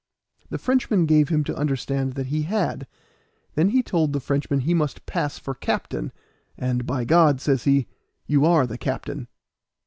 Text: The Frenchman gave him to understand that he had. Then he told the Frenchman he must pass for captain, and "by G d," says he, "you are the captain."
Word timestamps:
The 0.49 0.57
Frenchman 0.57 1.05
gave 1.05 1.29
him 1.29 1.43
to 1.43 1.55
understand 1.55 2.13
that 2.13 2.25
he 2.25 2.41
had. 2.41 2.87
Then 3.53 3.69
he 3.69 3.83
told 3.83 4.13
the 4.13 4.19
Frenchman 4.19 4.61
he 4.61 4.73
must 4.73 5.05
pass 5.05 5.37
for 5.37 5.53
captain, 5.53 6.11
and 6.57 6.87
"by 6.87 7.05
G 7.05 7.13
d," 7.33 7.37
says 7.39 7.65
he, 7.65 7.85
"you 8.25 8.43
are 8.43 8.65
the 8.65 8.79
captain." 8.79 9.27